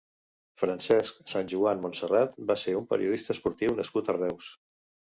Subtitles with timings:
[0.61, 4.55] Francesc Sanjuan Montserrat va ser un periodista esportiu nascut a Reus.